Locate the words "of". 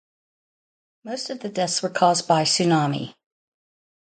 1.29-1.41